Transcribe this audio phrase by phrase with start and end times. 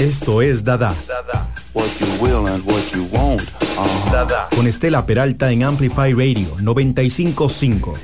[0.00, 0.94] Esto es Dada.
[1.06, 1.46] Dada.
[4.56, 7.98] Con Estela Peralta en Amplify Radio 955.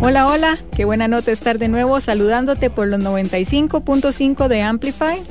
[0.00, 5.22] Hola, hola, qué buena nota estar de nuevo saludándote por los 95.5 de Amplify.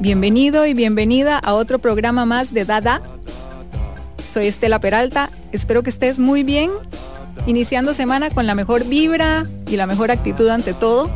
[0.00, 3.02] Bienvenido y bienvenida a otro programa más de Dada.
[4.32, 6.70] Soy Estela Peralta, espero que estés muy bien,
[7.46, 11.10] iniciando semana con la mejor vibra y la mejor actitud ante todo.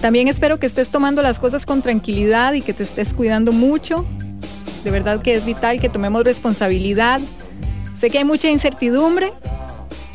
[0.00, 4.06] También espero que estés tomando las cosas con tranquilidad y que te estés cuidando mucho.
[4.84, 7.20] De verdad que es vital que tomemos responsabilidad.
[7.98, 9.32] Sé que hay mucha incertidumbre,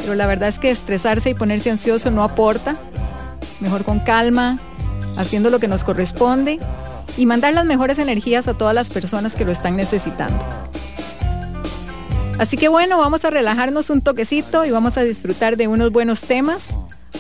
[0.01, 2.75] pero la verdad es que estresarse y ponerse ansioso no aporta.
[3.59, 4.59] Mejor con calma,
[5.17, 6.59] haciendo lo que nos corresponde
[7.17, 10.43] y mandar las mejores energías a todas las personas que lo están necesitando.
[12.39, 16.21] Así que bueno, vamos a relajarnos un toquecito y vamos a disfrutar de unos buenos
[16.21, 16.69] temas.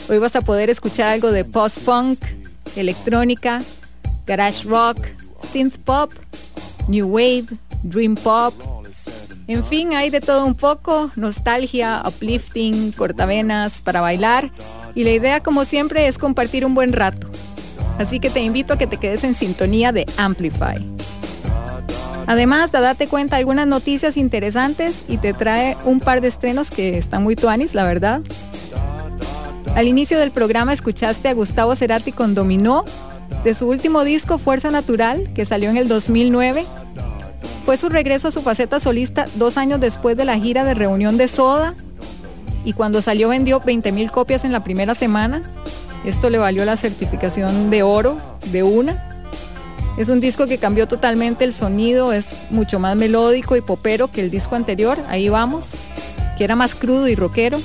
[0.09, 2.19] Hoy vas a poder escuchar algo de post-punk,
[2.75, 3.61] electrónica,
[4.25, 4.97] garage rock,
[5.43, 6.11] synth pop,
[6.87, 7.45] new wave,
[7.83, 8.53] dream pop,
[9.47, 14.51] en fin, hay de todo un poco, nostalgia, uplifting, cortavenas para bailar
[14.95, 17.27] y la idea como siempre es compartir un buen rato.
[17.97, 20.77] Así que te invito a que te quedes en sintonía de Amplify.
[22.27, 26.97] Además, Dada te cuenta algunas noticias interesantes y te trae un par de estrenos que
[26.97, 28.21] están muy tuanis, la verdad.
[29.75, 32.85] Al inicio del programa escuchaste a Gustavo Cerati con Dominó,
[33.43, 36.65] de su último disco Fuerza Natural, que salió en el 2009.
[37.65, 41.17] Fue su regreso a su faceta solista dos años después de la gira de reunión
[41.17, 41.75] de Soda
[42.65, 45.43] y cuando salió vendió 20.000 copias en la primera semana.
[46.05, 48.17] Esto le valió la certificación de oro
[48.51, 49.07] de una.
[49.97, 54.21] Es un disco que cambió totalmente el sonido, es mucho más melódico y popero que
[54.21, 55.71] el disco anterior, ahí vamos,
[56.37, 57.59] que era más crudo y rockero.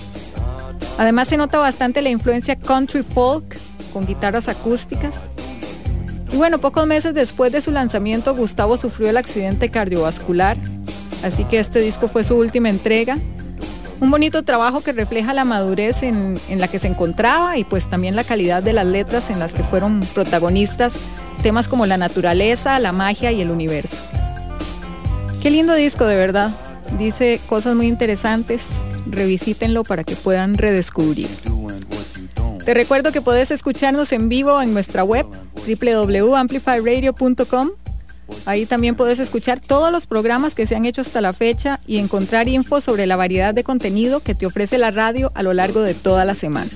[0.99, 3.59] Además se nota bastante la influencia country folk
[3.93, 5.29] con guitarras acústicas.
[6.33, 10.57] Y bueno, pocos meses después de su lanzamiento, Gustavo sufrió el accidente cardiovascular,
[11.23, 13.19] así que este disco fue su última entrega.
[14.01, 17.89] Un bonito trabajo que refleja la madurez en, en la que se encontraba y pues
[17.89, 20.99] también la calidad de las letras en las que fueron protagonistas
[21.43, 24.03] temas como la naturaleza, la magia y el universo.
[25.43, 26.51] Qué lindo disco de verdad.
[26.99, 28.67] Dice cosas muy interesantes.
[29.07, 31.29] Revisítenlo para que puedan redescubrir.
[32.67, 35.25] Te recuerdo que puedes escucharnos en vivo en nuestra web
[35.55, 37.71] www.amplifyradio.com.
[38.45, 41.99] Ahí también puedes escuchar todos los programas que se han hecho hasta la fecha y
[41.99, 45.83] encontrar info sobre la variedad de contenido que te ofrece la radio a lo largo
[45.83, 46.73] de toda la semana.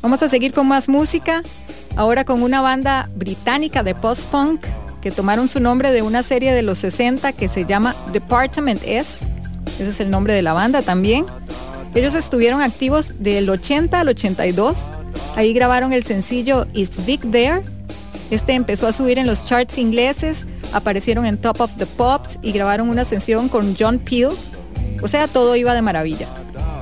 [0.00, 1.42] Vamos a seguir con más música
[1.96, 4.62] ahora con una banda británica de post-punk
[5.02, 9.26] que tomaron su nombre de una serie de los 60 que se llama Department S.
[9.78, 11.26] Ese es el nombre de la banda también.
[11.94, 14.92] Ellos estuvieron activos del 80 al 82.
[15.36, 17.62] Ahí grabaron el sencillo Is Big There.
[18.30, 22.52] Este empezó a subir en los charts ingleses, aparecieron en Top of the Pops y
[22.52, 24.30] grabaron una sesión con John Peel.
[25.02, 26.28] O sea, todo iba de maravilla.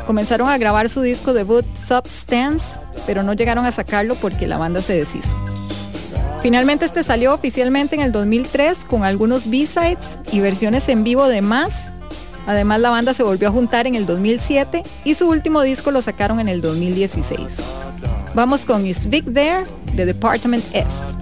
[0.06, 4.82] Comenzaron a grabar su disco debut Substance, pero no llegaron a sacarlo porque la banda
[4.82, 5.36] se deshizo.
[6.42, 11.42] Finalmente este salió oficialmente en el 2003 con algunos B-sides y versiones en vivo de
[11.42, 11.92] más.
[12.48, 16.00] Además la banda se volvió a juntar en el 2007 y su último disco lo
[16.00, 17.58] sacaron en el 2016.
[18.34, 21.18] Vamos con Is Big There de Department S.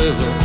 [0.00, 0.39] world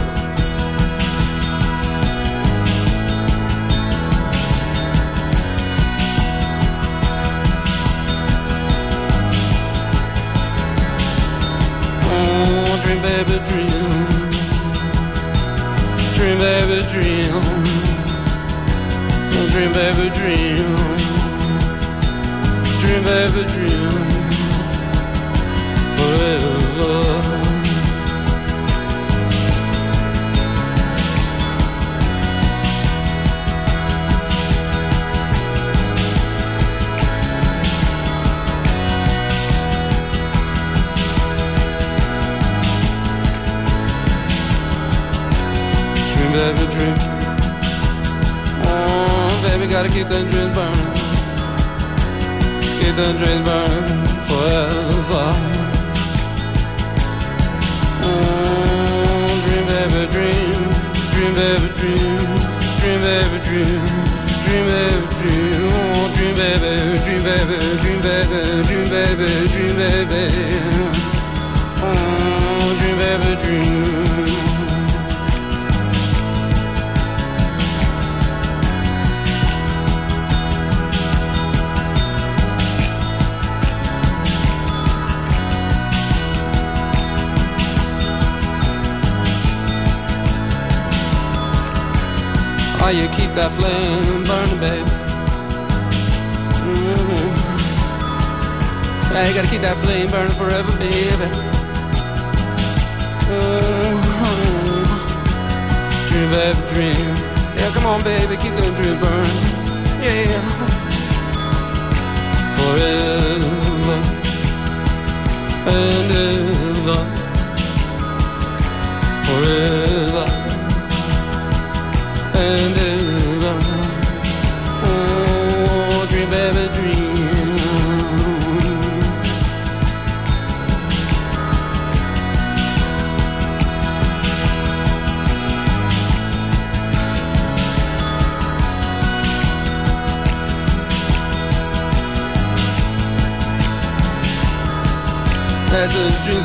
[115.68, 115.95] and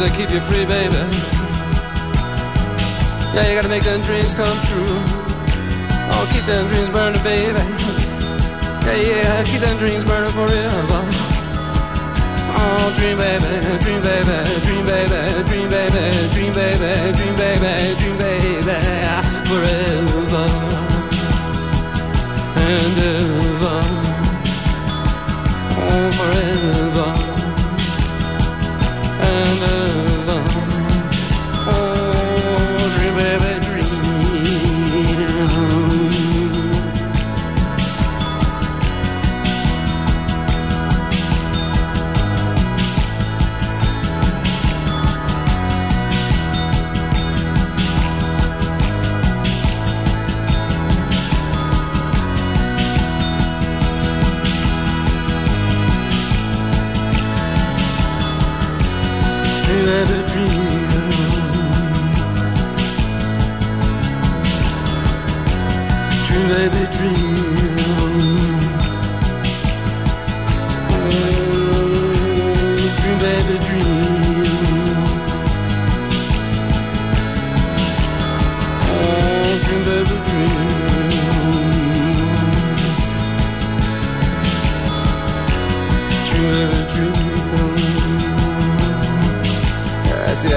[0.01, 0.97] dreams that keep you free, baby.
[3.35, 4.97] Yeah, you gotta make them dreams come true.
[6.13, 7.61] Oh, keep them dreams burning, baby.
[8.87, 11.01] Yeah, yeah, keep them dreams burning forever.
[12.57, 13.45] Oh, dream baby,
[13.85, 16.03] dream baby, dream baby, dream baby,
[16.33, 18.77] dream baby, dream baby, dream baby,
[19.49, 20.47] forever
[22.57, 23.40] and ever.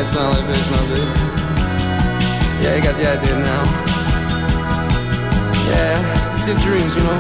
[0.04, 1.08] It's on your face now, baby.
[2.62, 3.64] Yeah, you got the idea now.
[5.72, 7.20] Yeah, it's your dreams, you know.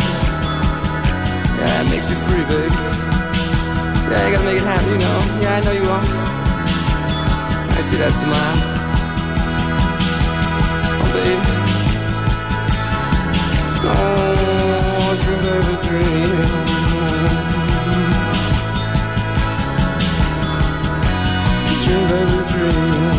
[1.59, 2.67] Yeah, it makes you free, baby.
[4.11, 5.19] Yeah, you gotta make it happen, you know.
[5.39, 6.03] Yeah, I know you are.
[7.71, 8.57] I see that smile.
[13.85, 13.95] Oh.
[13.95, 16.72] Oh, dream, baby, dream.
[21.93, 22.71] Dream, baby, dream.
[22.71, 23.12] Dream,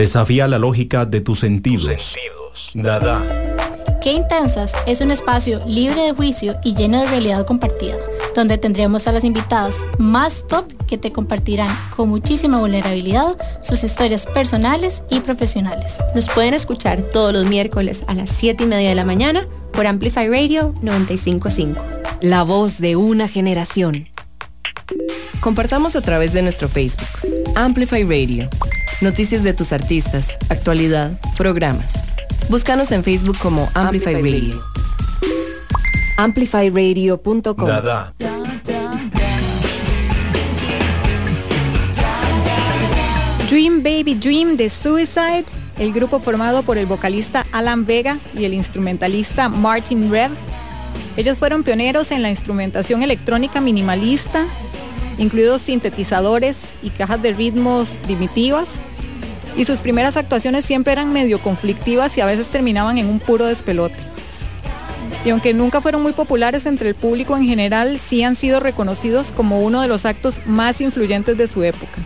[0.00, 2.16] Desafía la lógica de tus sentidos.
[2.72, 3.22] Dada.
[4.00, 7.96] Qué Intensas es un espacio libre de juicio y lleno de realidad compartida,
[8.34, 14.26] donde tendremos a las invitadas más top que te compartirán con muchísima vulnerabilidad sus historias
[14.26, 15.98] personales y profesionales.
[16.14, 19.86] Nos pueden escuchar todos los miércoles a las 7 y media de la mañana por
[19.86, 21.78] Amplify Radio 955.
[22.22, 24.08] La voz de una generación.
[25.40, 27.06] Compartamos a través de nuestro Facebook,
[27.54, 28.48] Amplify Radio.
[29.00, 32.04] Noticias de tus artistas, actualidad, programas.
[32.50, 34.62] Búscanos en Facebook como Amplify, Radio.
[36.18, 37.70] Amplifyradio.com.
[43.48, 45.46] Dream Baby Dream de Suicide,
[45.78, 50.32] el grupo formado por el vocalista Alan Vega y el instrumentalista Martin Rev.
[51.16, 54.44] Ellos fueron pioneros en la instrumentación electrónica minimalista,
[55.16, 58.78] incluidos sintetizadores y cajas de ritmos primitivas
[59.56, 63.46] y sus primeras actuaciones siempre eran medio conflictivas y a veces terminaban en un puro
[63.46, 63.96] despelote.
[65.24, 69.32] Y aunque nunca fueron muy populares entre el público en general, sí han sido reconocidos
[69.32, 71.98] como uno de los actos más influyentes de su época.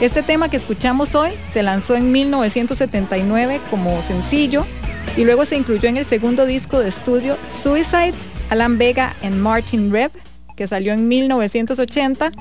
[0.00, 4.66] Este tema que escuchamos hoy se lanzó en 1979 como sencillo
[5.16, 8.14] y luego se incluyó en el segundo disco de estudio Suicide,
[8.50, 10.10] Alan Vega and Martin Rev,
[10.56, 12.32] que salió en 1980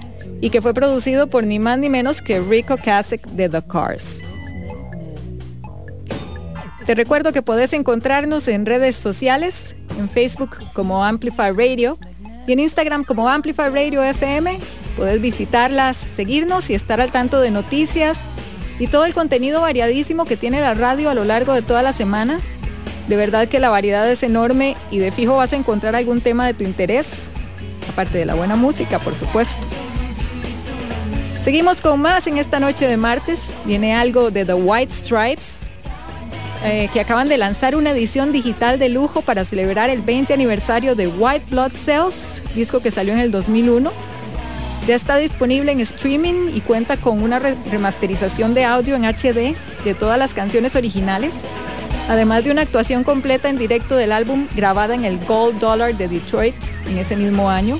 [0.42, 4.22] y que fue producido por ni más ni menos que Rico Kasek de The Cars.
[6.86, 11.98] Te recuerdo que podés encontrarnos en redes sociales, en Facebook como Amplify Radio
[12.48, 14.60] y en Instagram como Amplify Radio FM.
[14.96, 18.20] Podés visitarlas, seguirnos y estar al tanto de noticias
[18.78, 21.92] y todo el contenido variadísimo que tiene la radio a lo largo de toda la
[21.92, 22.40] semana.
[23.08, 26.46] De verdad que la variedad es enorme y de fijo vas a encontrar algún tema
[26.46, 27.32] de tu interés,
[27.90, 29.66] aparte de la buena música, por supuesto.
[31.42, 33.52] Seguimos con más en esta noche de martes.
[33.66, 35.58] Viene algo de The White Stripes,
[36.64, 40.96] eh, que acaban de lanzar una edición digital de lujo para celebrar el 20 aniversario
[40.96, 43.92] de White Blood Cells, disco que salió en el 2001.
[44.88, 49.94] Ya está disponible en streaming y cuenta con una remasterización de audio en HD de
[49.94, 51.34] todas las canciones originales,
[52.08, 56.08] además de una actuación completa en directo del álbum grabada en el Gold Dollar de
[56.08, 56.56] Detroit
[56.88, 57.78] en ese mismo año.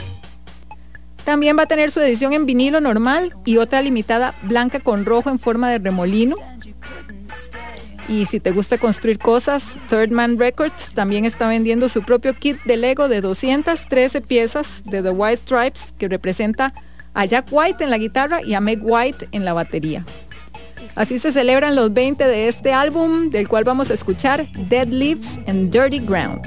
[1.24, 5.30] También va a tener su edición en vinilo normal y otra limitada blanca con rojo
[5.30, 6.36] en forma de remolino.
[8.08, 12.62] Y si te gusta construir cosas, Third Man Records también está vendiendo su propio kit
[12.64, 16.74] de Lego de 213 piezas de The White Stripes que representa
[17.16, 20.06] a Jack White en la guitarra y a Meg White en la batería.
[20.96, 25.40] Así se celebran los 20 de este álbum, del cual vamos a escuchar Dead Leaves
[25.48, 26.42] and Dirty Ground.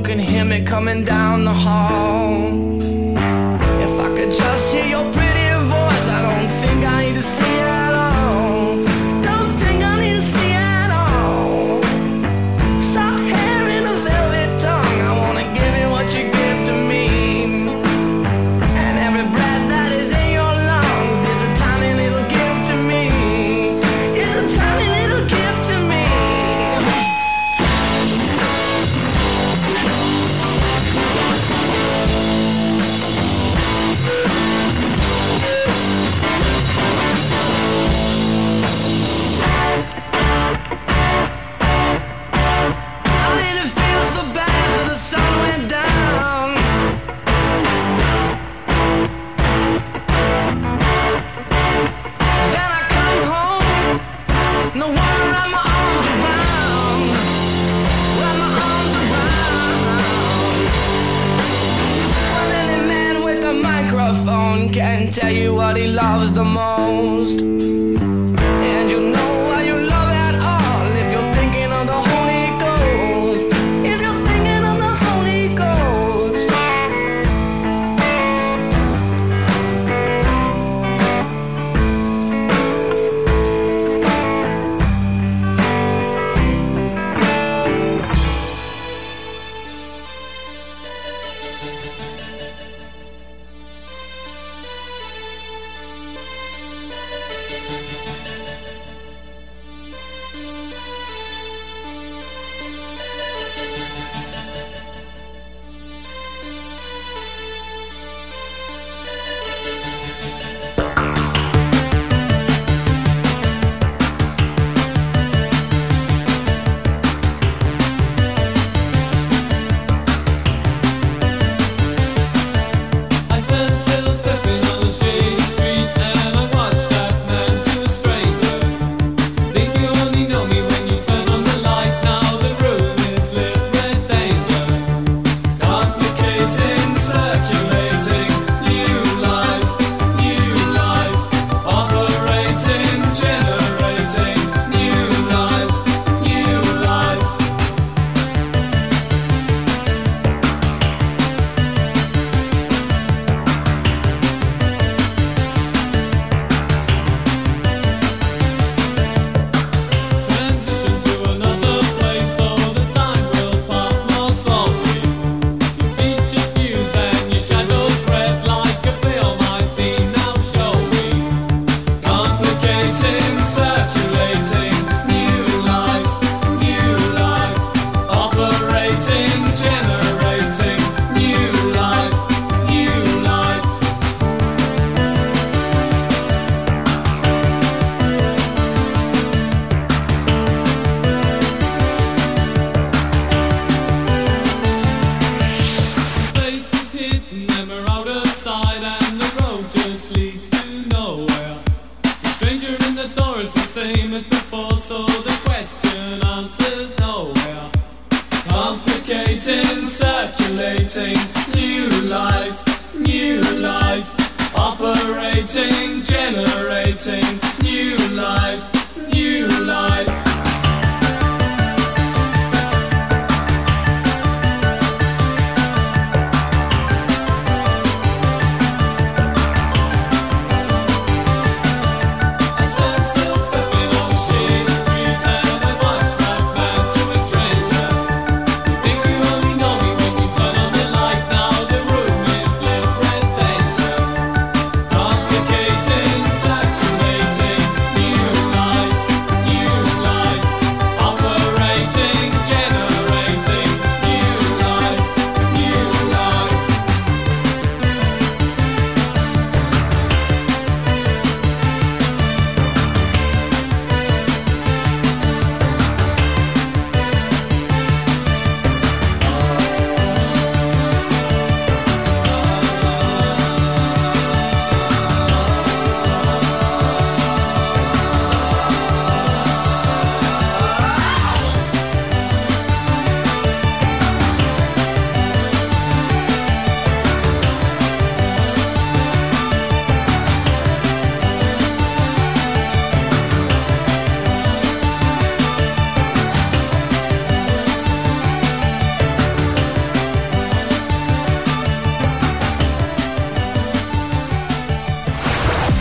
[0.00, 1.99] you can hear me coming down the hall.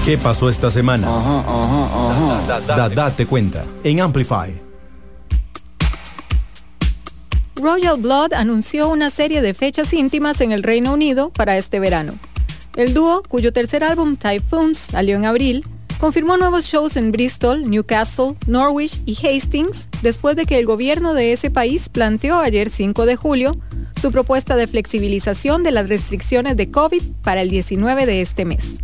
[0.09, 1.07] ¿Qué pasó esta semana?
[2.65, 4.59] Da, date cuenta en Amplify.
[7.55, 12.17] Royal Blood anunció una serie de fechas íntimas en el Reino Unido para este verano.
[12.75, 15.63] El dúo, cuyo tercer álbum Typhoons salió en abril,
[15.99, 21.33] confirmó nuevos shows en Bristol, Newcastle, Norwich y Hastings después de que el gobierno de
[21.33, 23.55] ese país planteó ayer 5 de julio
[24.01, 28.79] su propuesta de flexibilización de las restricciones de COVID para el 19 de este mes.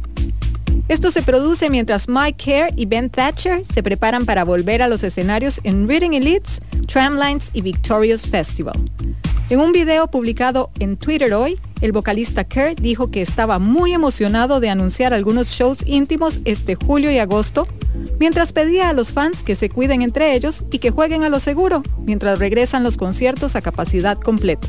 [0.87, 5.03] Esto se produce mientras Mike Kerr y Ben Thatcher se preparan para volver a los
[5.03, 8.91] escenarios en Reading Elites, Tramlines y Victorious Festival.
[9.49, 14.59] En un video publicado en Twitter hoy, el vocalista Kerr dijo que estaba muy emocionado
[14.59, 17.67] de anunciar algunos shows íntimos este julio y agosto,
[18.19, 21.39] mientras pedía a los fans que se cuiden entre ellos y que jueguen a lo
[21.39, 24.67] seguro, mientras regresan los conciertos a capacidad completa.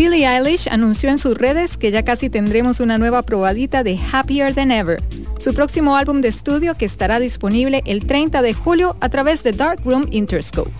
[0.00, 4.54] Billie Eilish anunció en sus redes que ya casi tendremos una nueva probadita de Happier
[4.54, 5.02] Than Ever,
[5.38, 9.52] su próximo álbum de estudio que estará disponible el 30 de julio a través de
[9.52, 10.70] Dark Room Interscope.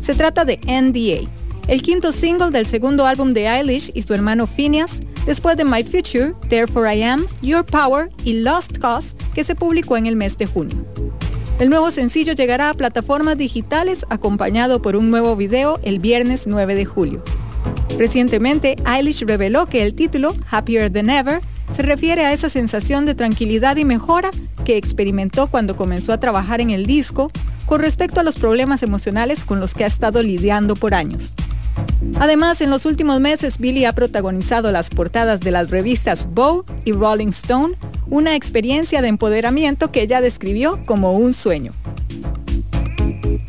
[0.00, 1.30] Se trata de NDA,
[1.68, 5.84] el quinto single del segundo álbum de Eilish y su hermano Phineas, después de My
[5.84, 10.36] Future, Therefore I Am, Your Power y Lost Cause, que se publicó en el mes
[10.36, 10.84] de junio.
[11.60, 16.74] El nuevo sencillo llegará a plataformas digitales acompañado por un nuevo video el viernes 9
[16.74, 17.22] de julio.
[17.98, 21.40] Recientemente, Eilish reveló que el título, Happier Than Ever,
[21.72, 24.30] se refiere a esa sensación de tranquilidad y mejora
[24.64, 27.30] que experimentó cuando comenzó a trabajar en el disco
[27.66, 31.34] con respecto a los problemas emocionales con los que ha estado lidiando por años.
[32.18, 36.92] Además, en los últimos meses, Billy ha protagonizado las portadas de las revistas Vogue y
[36.92, 37.74] Rolling Stone,
[38.08, 41.72] una experiencia de empoderamiento que ella describió como un sueño.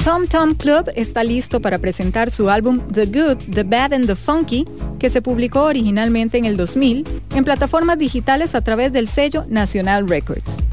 [0.10, 4.15] Tom Tom Club está listo para presentar su álbum The Good, The Bad and The
[4.15, 4.67] Funky,
[4.98, 10.10] que se publicó originalmente en el 2000 en plataformas digitales a través del sello National
[10.10, 10.63] Records.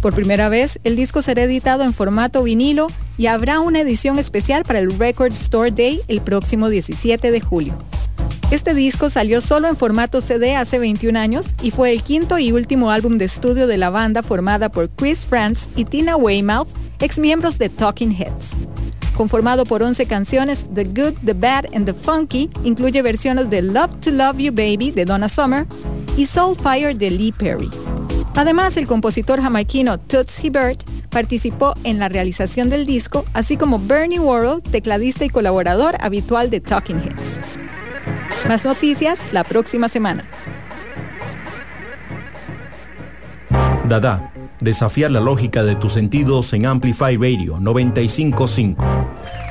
[0.00, 2.86] Por primera vez, el disco será editado en formato vinilo
[3.18, 7.76] y habrá una edición especial para el Record Store Day el próximo 17 de julio.
[8.52, 12.52] Este disco salió solo en formato CD hace 21 años y fue el quinto y
[12.52, 16.68] último álbum de estudio de la banda formada por Chris Frantz y Tina Weymouth,
[17.00, 18.56] ex miembros de Talking Heads.
[19.16, 24.00] Conformado por 11 canciones, The Good, The Bad and The Funky incluye versiones de Love
[24.00, 25.66] to Love You Baby de Donna Summer
[26.16, 27.70] y Soul Fire de Lee Perry.
[28.34, 34.18] Además, el compositor jamaiquino Toots Hibbert participó en la realización del disco, así como Bernie
[34.18, 37.40] Worrell, tecladista y colaborador habitual de Talking Heads.
[38.46, 40.28] Más noticias la próxima semana.
[43.88, 49.45] Dada, desafiar la lógica de tus sentidos en Amplify Radio 955.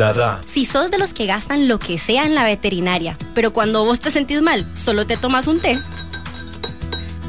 [0.00, 0.40] Dada.
[0.46, 4.00] Si sos de los que gastan lo que sea en la veterinaria, pero cuando vos
[4.00, 5.78] te sentís mal, solo te tomas un té.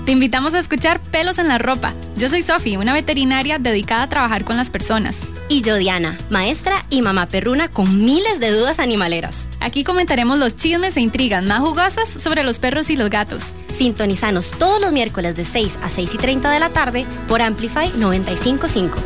[0.05, 1.93] Te invitamos a escuchar Pelos en la Ropa.
[2.15, 5.17] Yo soy Sofi, una veterinaria dedicada a trabajar con las personas.
[5.49, 9.47] Y yo, Diana, maestra y mamá perruna con miles de dudas animaleras.
[9.60, 13.53] Aquí comentaremos los chismes e intrigas más jugosas sobre los perros y los gatos.
[13.73, 17.91] Sintonizanos todos los miércoles de 6 a 6 y 30 de la tarde por Amplify
[17.97, 18.97] 955.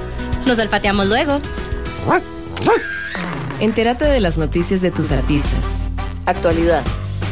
[0.45, 1.41] Nos olfateamos luego.
[3.59, 5.77] Entérate de las noticias de tus artistas,
[6.25, 6.83] actualidad,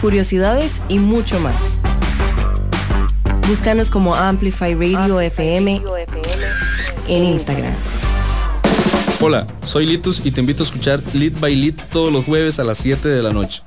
[0.01, 1.81] curiosidades y mucho más.
[3.47, 5.81] Búscanos como Amplify Radio FM
[7.09, 7.73] en Instagram.
[9.19, 12.63] Hola, soy Litus y te invito a escuchar Lit by Lit todos los jueves a
[12.63, 13.61] las 7 de la noche.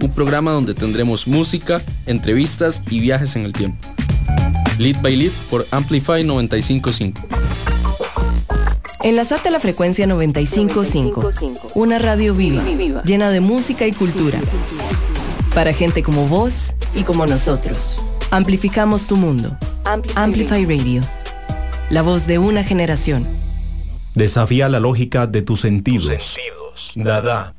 [0.00, 3.78] Un programa donde tendremos música, entrevistas y viajes en el tiempo.
[4.78, 7.41] Lit by Lit por Amplify 955.
[9.02, 11.32] Enlazate a la frecuencia 955,
[11.74, 12.62] una radio viva,
[13.04, 14.38] llena de música y cultura.
[15.54, 18.02] Para gente como vos y como nosotros.
[18.30, 19.56] Amplificamos tu mundo.
[20.14, 21.00] Amplify Radio.
[21.90, 23.26] La voz de una generación.
[24.14, 26.36] Desafía la lógica de tus sentidos.
[26.94, 27.54] Dada.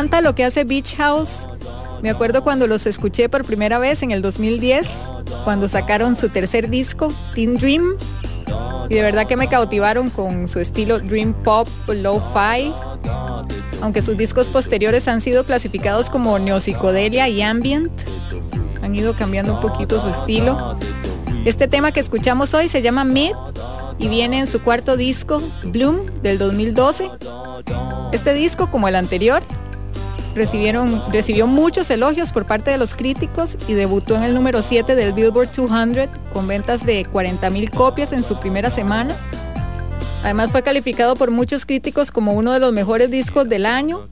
[0.00, 1.46] Encanta lo que hace Beach House.
[2.00, 4.88] Me acuerdo cuando los escuché por primera vez en el 2010,
[5.44, 7.98] cuando sacaron su tercer disco, Teen Dream.
[8.88, 12.72] Y de verdad que me cautivaron con su estilo Dream Pop, Lo-Fi.
[13.82, 17.92] Aunque sus discos posteriores han sido clasificados como neopsicodelia y ambient,
[18.80, 20.78] han ido cambiando un poquito su estilo.
[21.44, 23.32] Este tema que escuchamos hoy se llama Mid
[23.98, 27.10] y viene en su cuarto disco, Bloom, del 2012.
[28.12, 29.42] Este disco, como el anterior,
[30.34, 34.94] recibieron, recibió muchos elogios por parte de los críticos y debutó en el número 7
[34.94, 39.14] del Billboard 200 con ventas de 40.000 copias en su primera semana.
[40.22, 44.08] Además fue calificado por muchos críticos como uno de los mejores discos del año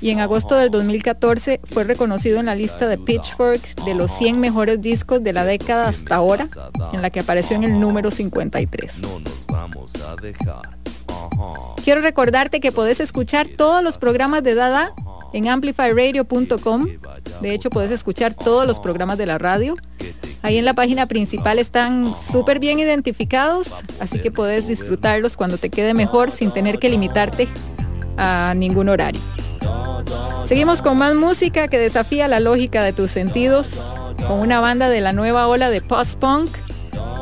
[0.00, 4.40] y en agosto del 2014 fue reconocido en la lista de Pitchfork de los 100
[4.40, 6.48] mejores discos de la década hasta ahora,
[6.92, 9.02] en la que apareció en el número 53.
[11.84, 14.94] Quiero recordarte que podés escuchar todos los programas de Dada
[15.32, 16.86] en amplifyradio.com.
[17.40, 19.76] De hecho, puedes escuchar todos los programas de la radio.
[20.42, 25.68] Ahí en la página principal están súper bien identificados, así que puedes disfrutarlos cuando te
[25.68, 27.46] quede mejor sin tener que limitarte
[28.16, 29.20] a ningún horario.
[30.44, 33.84] Seguimos con más música que desafía la lógica de tus sentidos,
[34.26, 36.50] con una banda de la nueva ola de post-punk.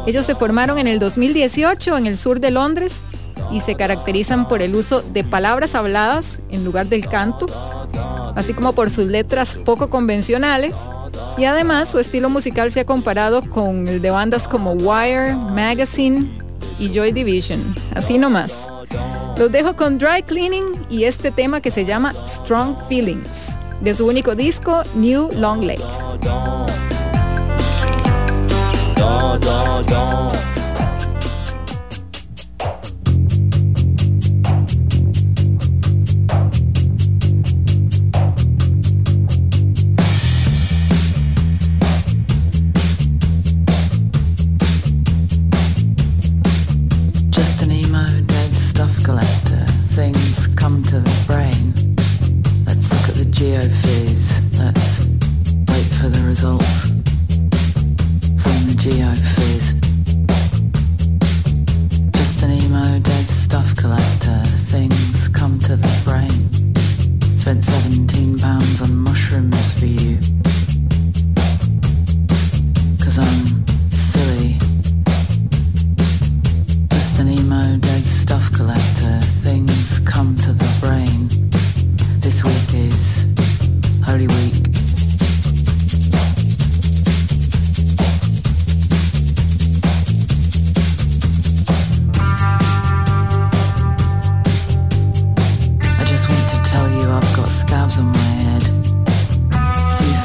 [0.06, 3.02] Ellos se formaron en el 2018 en el sur de Londres
[3.50, 7.46] y se caracterizan por el uso de palabras habladas en lugar del canto
[8.34, 10.76] así como por sus letras poco convencionales.
[11.36, 16.38] Y además su estilo musical se ha comparado con el de bandas como Wire, Magazine
[16.78, 17.74] y Joy Division.
[17.94, 18.68] Así nomás.
[19.36, 24.06] Los dejo con Dry Cleaning y este tema que se llama Strong Feelings, de su
[24.06, 25.84] único disco New Long Lake.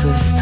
[0.04, 0.33] closest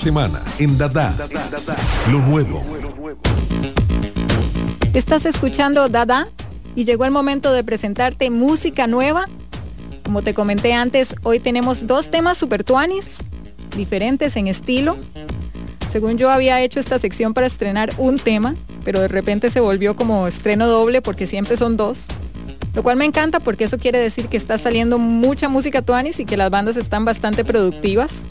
[0.00, 1.14] semana en Dada.
[2.10, 2.64] Lo nuevo.
[4.94, 6.26] Estás escuchando Dada
[6.74, 9.26] y llegó el momento de presentarte música nueva.
[10.02, 13.18] Como te comenté antes, hoy tenemos dos temas super tuanis,
[13.76, 14.96] diferentes en estilo.
[15.86, 19.96] Según yo había hecho esta sección para estrenar un tema, pero de repente se volvió
[19.96, 22.06] como estreno doble porque siempre son dos.
[22.72, 26.24] Lo cual me encanta porque eso quiere decir que está saliendo mucha música tuanis y
[26.24, 28.22] que las bandas están bastante productivas.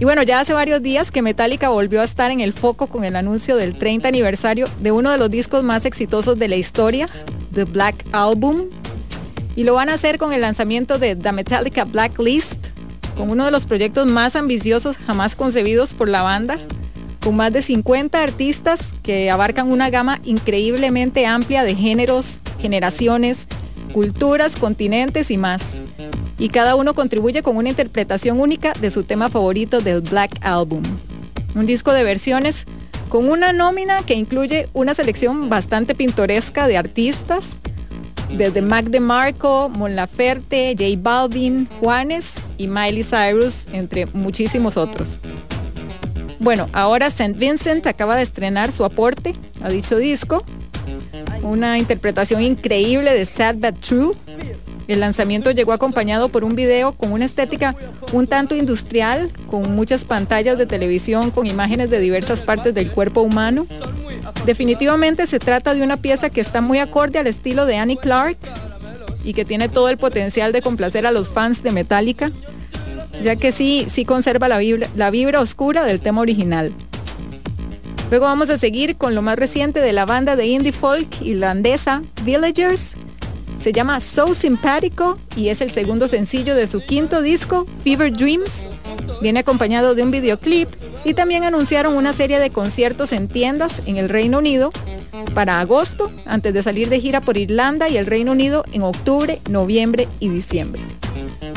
[0.00, 3.04] Y bueno, ya hace varios días que Metallica volvió a estar en el foco con
[3.04, 7.06] el anuncio del 30 aniversario de uno de los discos más exitosos de la historia,
[7.52, 8.70] The Black Album.
[9.56, 12.68] Y lo van a hacer con el lanzamiento de The Metallica Blacklist,
[13.14, 16.58] con uno de los proyectos más ambiciosos jamás concebidos por la banda,
[17.22, 23.48] con más de 50 artistas que abarcan una gama increíblemente amplia de géneros, generaciones,
[23.92, 25.82] culturas, continentes y más
[26.40, 30.82] y cada uno contribuye con una interpretación única de su tema favorito del Black Album.
[31.54, 32.64] Un disco de versiones
[33.10, 37.60] con una nómina que incluye una selección bastante pintoresca de artistas,
[38.36, 45.20] desde Mac DeMarco, Mon Laferte, J Balvin, Juanes y Miley Cyrus, entre muchísimos otros.
[46.38, 47.34] Bueno, ahora St.
[47.36, 50.42] Vincent acaba de estrenar su aporte a dicho disco,
[51.42, 54.14] una interpretación increíble de Sad But True,
[54.90, 57.76] el lanzamiento llegó acompañado por un video con una estética
[58.12, 63.20] un tanto industrial, con muchas pantallas de televisión con imágenes de diversas partes del cuerpo
[63.20, 63.66] humano.
[64.46, 68.36] Definitivamente se trata de una pieza que está muy acorde al estilo de Annie Clark
[69.24, 72.32] y que tiene todo el potencial de complacer a los fans de Metallica,
[73.22, 76.74] ya que sí, sí conserva la vibra, la vibra oscura del tema original.
[78.10, 82.02] Luego vamos a seguir con lo más reciente de la banda de indie folk irlandesa
[82.24, 82.96] Villagers,
[83.60, 88.66] se llama So Simpático y es el segundo sencillo de su quinto disco, Fever Dreams.
[89.20, 90.68] Viene acompañado de un videoclip
[91.04, 94.72] y también anunciaron una serie de conciertos en tiendas en el Reino Unido
[95.34, 99.40] para agosto, antes de salir de gira por Irlanda y el Reino Unido en octubre,
[99.48, 100.82] noviembre y diciembre.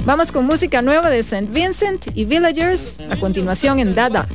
[0.05, 1.47] Vamos con música nueva de St.
[1.51, 4.27] Vincent y Villagers a continuación en Dada.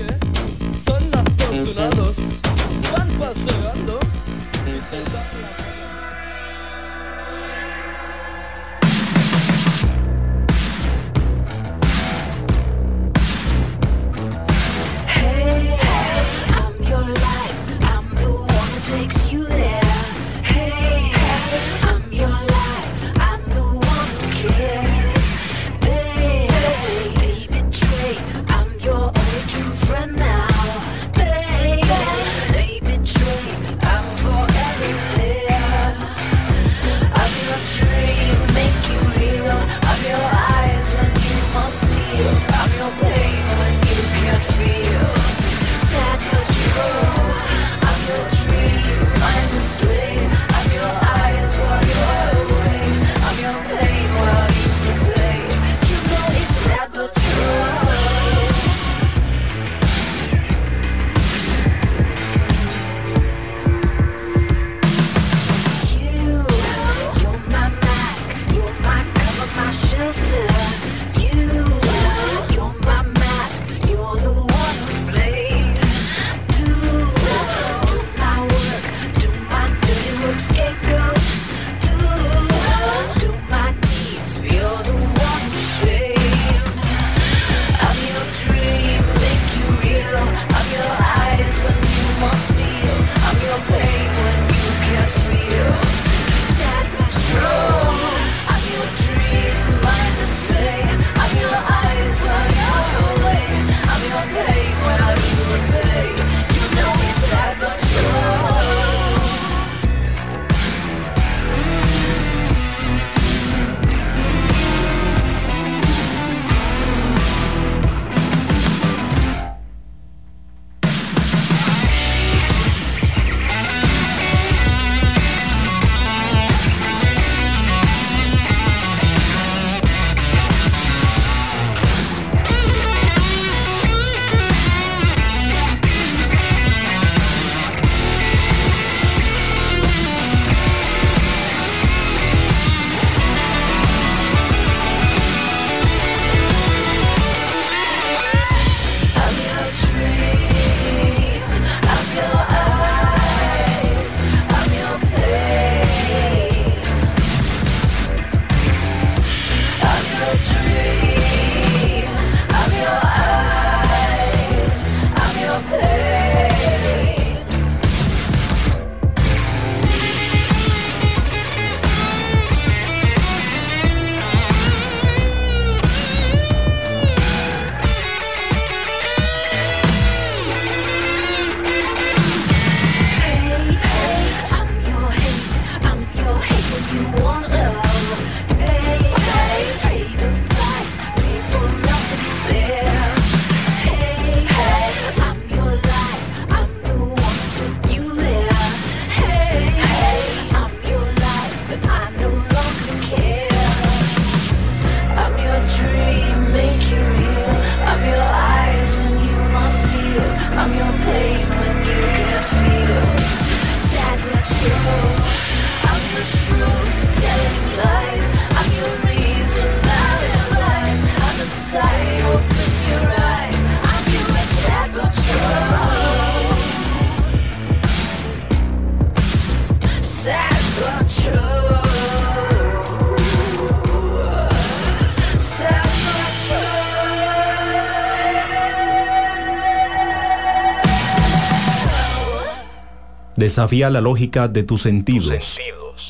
[243.58, 245.58] Desafía la lógica de tus sentidos.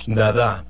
[0.06, 0.67] Dada.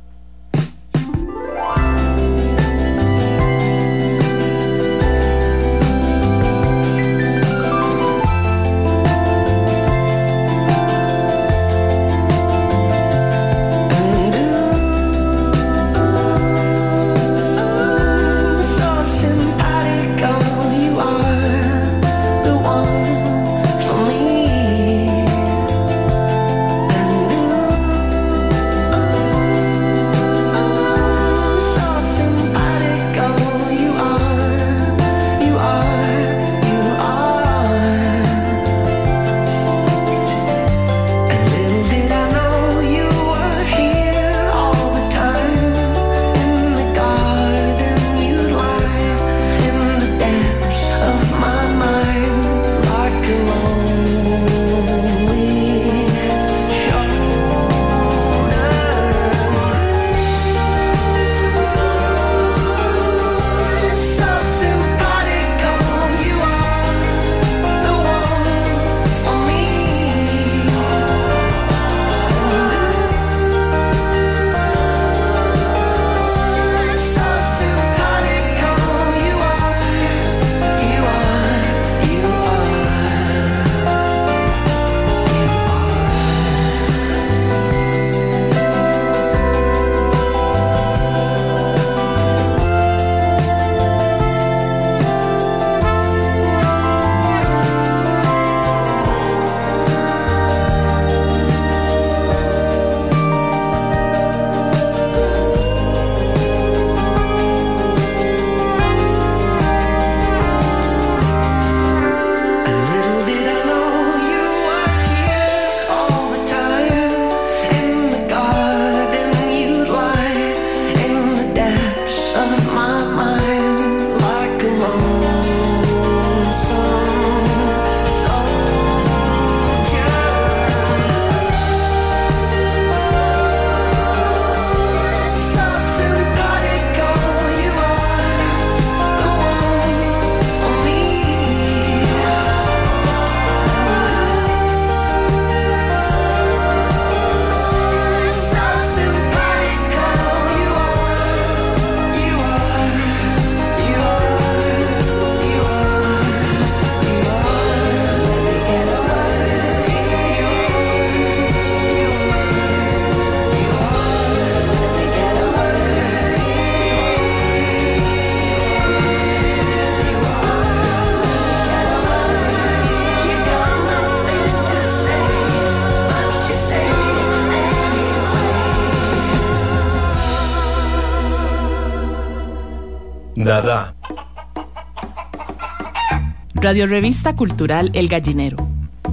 [186.69, 188.59] Radio Revista Cultural El Gallinero.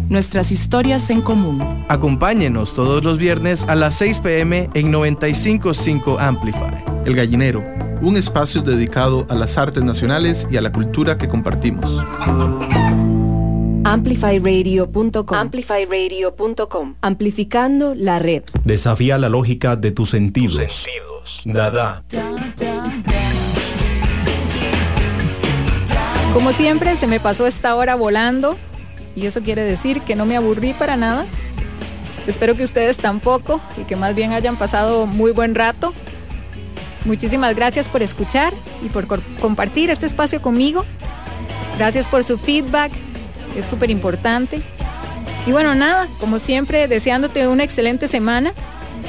[0.10, 1.86] Nuestras historias en común.
[1.88, 6.84] Acompáñenos todos los viernes a las 6 pm en 955 Amplify.
[7.06, 7.64] El Gallinero,
[8.02, 12.04] un espacio dedicado a las artes nacionales y a la cultura que compartimos.
[13.86, 18.44] Amplifyradio.com Amplifyradio.com Amplificando la red.
[18.66, 20.86] Desafía la lógica de tus sentidos.
[21.46, 22.04] Dada.
[26.36, 28.58] Como siempre, se me pasó esta hora volando
[29.16, 31.26] y eso quiere decir que no me aburrí para nada.
[32.28, 35.94] Espero que ustedes tampoco y que más bien hayan pasado muy buen rato.
[37.06, 39.08] Muchísimas gracias por escuchar y por
[39.40, 40.84] compartir este espacio conmigo.
[41.78, 42.92] Gracias por su feedback,
[43.56, 44.62] es súper importante.
[45.48, 48.52] Y bueno, nada, como siempre, deseándote una excelente semana.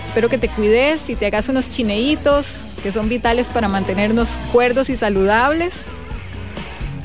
[0.04, 4.90] Espero que te cuides y te hagas unos chineitos que son vitales para mantenernos cuerdos
[4.90, 5.86] y saludables.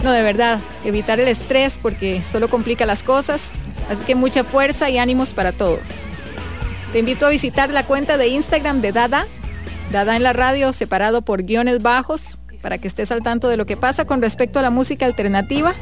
[0.03, 3.41] No, de verdad, evitar el estrés porque solo complica las cosas.
[3.89, 6.07] Así que mucha fuerza y ánimos para todos.
[6.91, 9.27] Te invito a visitar la cuenta de Instagram de Dada,
[9.91, 13.65] Dada en la radio separado por guiones bajos, para que estés al tanto de lo
[13.65, 15.73] que pasa con respecto a la música alternativa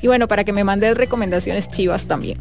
[0.00, 2.40] y bueno, para que me mandes recomendaciones chivas también.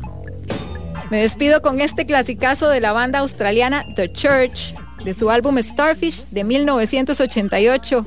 [1.09, 6.25] Me despido con este clasicazo de la banda australiana The Church, de su álbum Starfish
[6.27, 8.03] de 1988,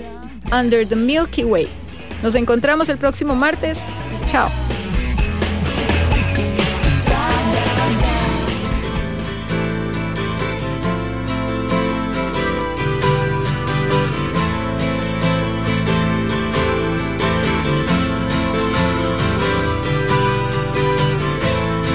[0.52, 1.79] Under the Milky Way.
[2.22, 3.78] Nos encontramos el próximo martes.
[4.26, 4.50] Chao.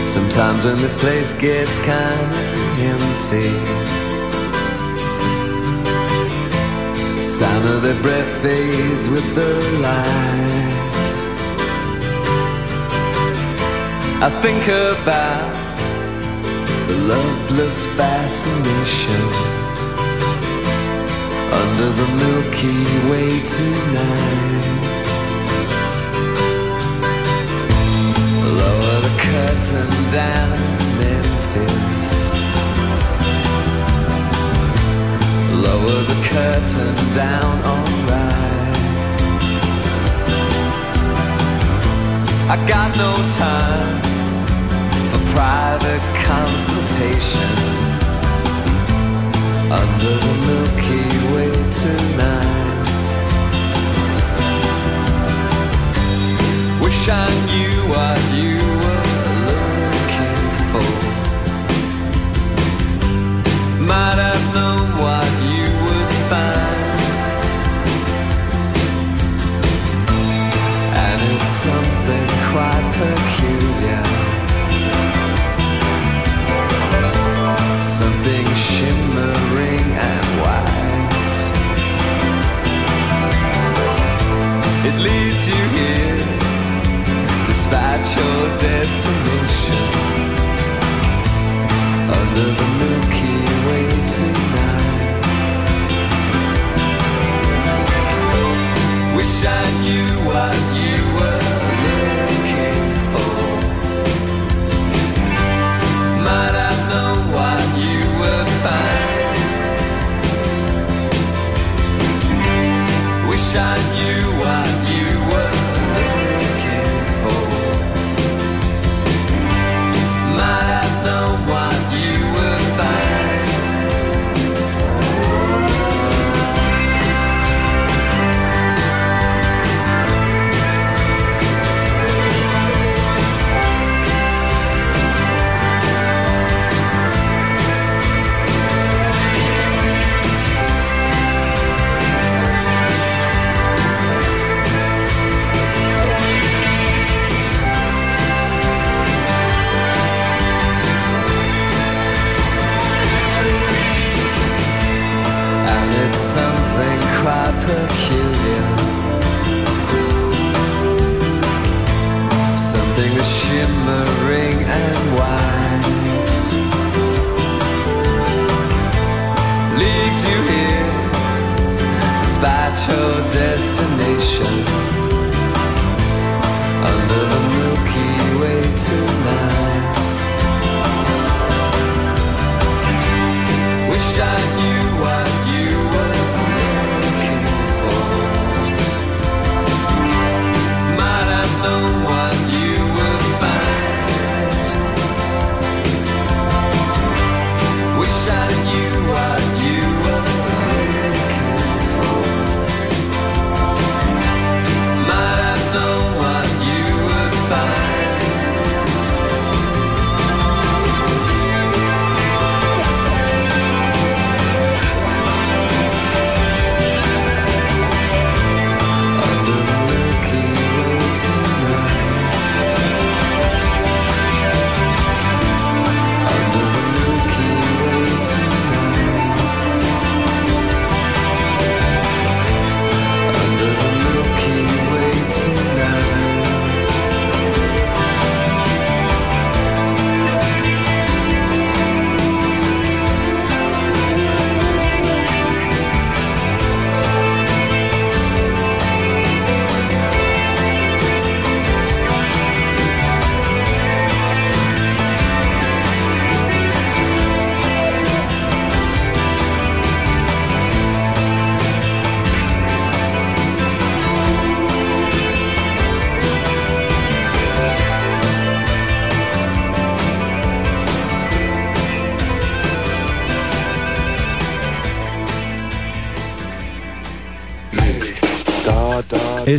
[0.08, 2.06] Sometimes when this place gets kinda
[2.80, 4.05] empty.
[7.40, 11.14] Sound of their breath fades with the light.
[14.24, 15.54] I think about
[16.88, 19.26] the loveless fascination
[21.62, 25.08] under the Milky Way tonight.
[28.62, 30.85] Lower the curtain down,
[35.66, 38.78] Lower the curtain down, alright.
[42.54, 43.12] I got no
[43.44, 44.00] time
[45.10, 47.56] for private consultation
[49.82, 51.52] under the Milky Way
[51.82, 52.66] tonight.
[56.84, 59.06] Wish I knew what you were
[59.90, 60.42] looking
[60.72, 60.92] for.
[63.90, 64.35] Might